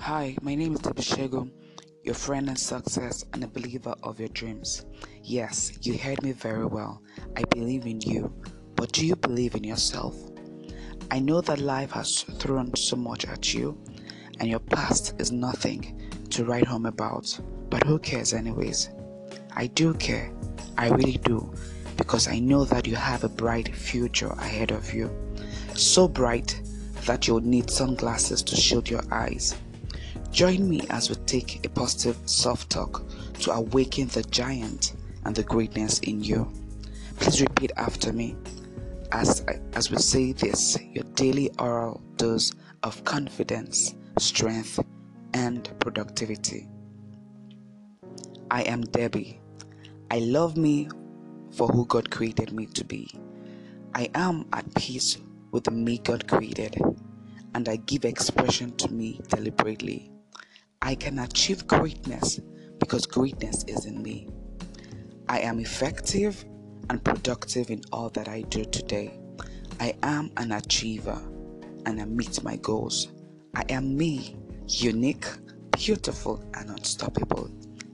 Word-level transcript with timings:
Hi, 0.00 0.36
my 0.42 0.54
name 0.54 0.74
is 0.74 0.80
Debishego, 0.80 1.50
your 2.02 2.14
friend 2.14 2.48
in 2.48 2.56
success 2.56 3.24
and 3.32 3.42
a 3.42 3.48
believer 3.48 3.94
of 4.02 4.20
your 4.20 4.28
dreams. 4.28 4.86
Yes, 5.22 5.76
you 5.82 5.98
heard 5.98 6.22
me 6.22 6.32
very 6.32 6.64
well. 6.64 7.02
I 7.36 7.42
believe 7.50 7.84
in 7.84 8.00
you, 8.00 8.32
but 8.74 8.92
do 8.92 9.04
you 9.04 9.16
believe 9.16 9.54
in 9.54 9.64
yourself? 9.64 10.14
I 11.10 11.18
know 11.18 11.40
that 11.42 11.58
life 11.58 11.90
has 11.90 12.22
thrown 12.22 12.74
so 12.76 12.96
much 12.96 13.26
at 13.26 13.52
you, 13.52 13.76
and 14.38 14.48
your 14.48 14.60
past 14.60 15.14
is 15.18 15.32
nothing 15.32 16.00
to 16.30 16.44
write 16.44 16.66
home 16.66 16.86
about, 16.86 17.38
but 17.68 17.82
who 17.84 17.98
cares, 17.98 18.32
anyways? 18.32 18.90
I 19.56 19.66
do 19.66 19.92
care, 19.94 20.32
I 20.78 20.88
really 20.90 21.18
do, 21.18 21.52
because 21.96 22.28
I 22.28 22.38
know 22.38 22.64
that 22.66 22.86
you 22.86 22.94
have 22.94 23.24
a 23.24 23.28
bright 23.28 23.74
future 23.74 24.28
ahead 24.28 24.70
of 24.70 24.94
you. 24.94 25.10
So 25.74 26.08
bright 26.08 26.58
that 27.04 27.26
you'll 27.26 27.40
need 27.40 27.68
sunglasses 27.68 28.42
to 28.44 28.56
shield 28.56 28.88
your 28.88 29.02
eyes. 29.10 29.54
Join 30.38 30.68
me 30.68 30.82
as 30.90 31.10
we 31.10 31.16
take 31.26 31.66
a 31.66 31.68
positive 31.68 32.16
self 32.26 32.68
talk 32.68 33.02
to 33.40 33.50
awaken 33.50 34.06
the 34.06 34.22
giant 34.22 34.94
and 35.24 35.34
the 35.34 35.42
greatness 35.42 35.98
in 35.98 36.22
you. 36.22 36.48
Please 37.16 37.40
repeat 37.40 37.72
after 37.76 38.12
me 38.12 38.36
as, 39.10 39.44
as 39.72 39.90
we 39.90 39.96
say 39.96 40.30
this 40.30 40.78
your 40.92 41.02
daily 41.16 41.50
oral 41.58 42.00
dose 42.18 42.52
of 42.84 43.02
confidence, 43.02 43.96
strength, 44.20 44.78
and 45.34 45.68
productivity. 45.80 46.68
I 48.48 48.62
am 48.62 48.82
Debbie. 48.82 49.40
I 50.12 50.20
love 50.20 50.56
me 50.56 50.88
for 51.50 51.66
who 51.66 51.84
God 51.84 52.12
created 52.12 52.52
me 52.52 52.66
to 52.66 52.84
be. 52.84 53.10
I 53.92 54.08
am 54.14 54.46
at 54.52 54.72
peace 54.76 55.18
with 55.50 55.64
the 55.64 55.72
me 55.72 55.98
God 55.98 56.28
created, 56.28 56.80
and 57.56 57.68
I 57.68 57.74
give 57.74 58.04
expression 58.04 58.76
to 58.76 58.88
me 58.88 59.20
deliberately. 59.30 60.12
I 60.80 60.94
can 60.94 61.18
achieve 61.18 61.66
greatness 61.66 62.40
because 62.78 63.04
greatness 63.04 63.64
is 63.66 63.84
in 63.84 64.02
me. 64.02 64.28
I 65.28 65.40
am 65.40 65.58
effective 65.58 66.44
and 66.88 67.02
productive 67.02 67.70
in 67.70 67.82
all 67.92 68.10
that 68.10 68.28
I 68.28 68.42
do 68.42 68.64
today. 68.64 69.18
I 69.80 69.94
am 70.02 70.30
an 70.36 70.52
achiever 70.52 71.20
and 71.84 72.00
I 72.00 72.04
meet 72.04 72.42
my 72.44 72.56
goals. 72.56 73.08
I 73.54 73.64
am 73.68 73.96
me, 73.96 74.36
unique, 74.68 75.26
beautiful, 75.72 76.42
and 76.54 76.70
unstoppable. 76.70 77.50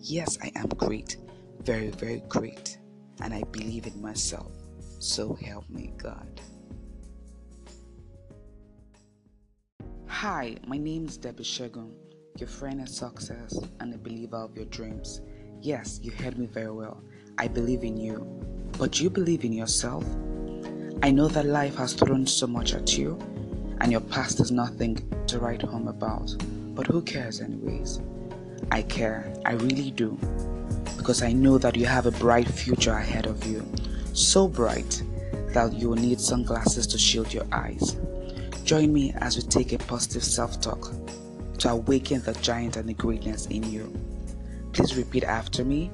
Yes, 0.00 0.38
I 0.42 0.52
am 0.54 0.68
great, 0.68 1.16
very, 1.62 1.90
very 1.90 2.22
great, 2.28 2.78
and 3.20 3.34
I 3.34 3.42
believe 3.50 3.86
in 3.86 4.00
myself. 4.00 4.52
So 5.00 5.34
help 5.34 5.68
me, 5.68 5.92
God. 5.96 6.40
Hi, 10.06 10.56
my 10.66 10.78
name 10.78 11.06
is 11.06 11.16
Debbie 11.16 11.44
Shegun 11.44 11.92
your 12.40 12.48
friend 12.48 12.80
in 12.80 12.86
success, 12.86 13.58
and 13.80 13.92
a 13.92 13.98
believer 13.98 14.36
of 14.36 14.54
your 14.54 14.66
dreams. 14.66 15.20
Yes, 15.60 15.98
you 16.02 16.12
heard 16.12 16.38
me 16.38 16.46
very 16.46 16.70
well. 16.70 17.02
I 17.36 17.48
believe 17.48 17.82
in 17.82 17.96
you. 17.96 18.18
But 18.78 18.92
do 18.92 19.04
you 19.04 19.10
believe 19.10 19.44
in 19.44 19.52
yourself? 19.52 20.04
I 21.02 21.10
know 21.10 21.28
that 21.28 21.46
life 21.46 21.76
has 21.76 21.94
thrown 21.94 22.26
so 22.26 22.46
much 22.46 22.74
at 22.74 22.96
you, 22.96 23.18
and 23.80 23.90
your 23.90 24.00
past 24.00 24.40
is 24.40 24.50
nothing 24.50 25.02
to 25.26 25.38
write 25.38 25.62
home 25.62 25.88
about. 25.88 26.34
But 26.74 26.86
who 26.86 27.02
cares, 27.02 27.40
anyways? 27.40 28.00
I 28.70 28.82
care, 28.82 29.32
I 29.44 29.52
really 29.54 29.90
do. 29.90 30.18
Because 30.96 31.22
I 31.22 31.32
know 31.32 31.58
that 31.58 31.76
you 31.76 31.86
have 31.86 32.06
a 32.06 32.12
bright 32.12 32.48
future 32.48 32.92
ahead 32.92 33.26
of 33.26 33.44
you. 33.46 33.66
So 34.12 34.46
bright 34.46 35.02
that 35.54 35.72
you 35.72 35.88
will 35.88 35.96
need 35.96 36.20
sunglasses 36.20 36.86
to 36.88 36.98
shield 36.98 37.32
your 37.32 37.46
eyes. 37.52 37.96
Join 38.64 38.92
me 38.92 39.12
as 39.18 39.36
we 39.36 39.42
take 39.42 39.72
a 39.72 39.78
positive 39.78 40.24
self 40.24 40.60
talk 40.60 40.92
to 41.58 41.70
awaken 41.70 42.22
the 42.22 42.32
giant 42.34 42.76
and 42.76 42.88
the 42.88 42.94
greatness 42.94 43.46
in 43.46 43.62
you. 43.70 43.92
Please 44.72 44.96
repeat 44.96 45.24
after 45.24 45.64
me, 45.64 45.90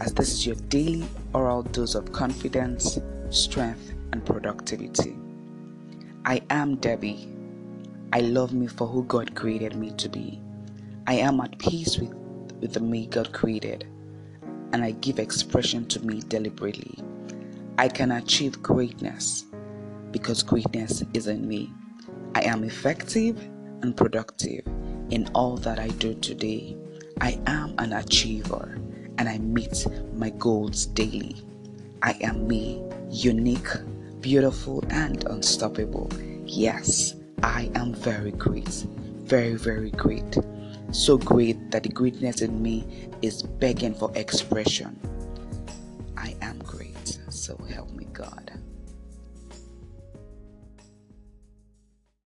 as 0.00 0.12
this 0.12 0.32
is 0.32 0.46
your 0.46 0.56
daily 0.68 1.04
oral 1.32 1.62
dose 1.62 1.94
of 1.94 2.12
confidence, 2.12 2.98
strength, 3.30 3.94
and 4.12 4.24
productivity. 4.24 5.16
I 6.24 6.42
am 6.50 6.76
Debbie. 6.76 7.28
I 8.12 8.20
love 8.20 8.52
me 8.52 8.66
for 8.66 8.86
who 8.86 9.04
God 9.04 9.34
created 9.34 9.76
me 9.76 9.92
to 9.92 10.08
be. 10.08 10.40
I 11.06 11.14
am 11.14 11.40
at 11.40 11.58
peace 11.58 11.98
with, 11.98 12.12
with 12.60 12.72
the 12.72 12.80
me 12.80 13.06
God 13.06 13.32
created, 13.32 13.86
and 14.72 14.82
I 14.82 14.92
give 14.92 15.18
expression 15.18 15.86
to 15.88 16.00
me 16.00 16.20
deliberately. 16.20 16.98
I 17.78 17.88
can 17.88 18.12
achieve 18.12 18.62
greatness 18.62 19.44
because 20.10 20.42
greatness 20.42 21.02
is 21.12 21.26
in 21.26 21.46
me. 21.46 21.72
I 22.34 22.42
am 22.42 22.64
effective 22.64 23.38
and 23.82 23.96
productive 23.96 24.64
in 25.14 25.30
all 25.32 25.56
that 25.58 25.78
I 25.78 25.88
do 25.88 26.12
today. 26.14 26.76
I 27.20 27.38
am 27.46 27.76
an 27.78 27.92
achiever 27.92 28.76
and 29.16 29.28
I 29.28 29.38
meet 29.38 29.86
my 30.12 30.30
goals 30.30 30.86
daily. 30.86 31.36
I 32.02 32.18
am 32.20 32.48
me, 32.48 32.82
unique, 33.10 33.68
beautiful, 34.20 34.82
and 34.90 35.24
unstoppable. 35.26 36.10
Yes, 36.44 37.14
I 37.44 37.70
am 37.76 37.94
very 37.94 38.32
great, 38.32 38.68
very, 39.22 39.54
very 39.54 39.92
great. 39.92 40.36
So 40.90 41.16
great 41.16 41.70
that 41.70 41.84
the 41.84 41.90
greatness 41.90 42.42
in 42.42 42.60
me 42.60 42.84
is 43.22 43.40
begging 43.42 43.94
for 43.94 44.10
expression. 44.16 44.98
I 46.16 46.34
am 46.42 46.58
great, 46.58 47.20
so 47.28 47.56
help 47.72 47.92
me 47.92 48.06
God. 48.12 48.50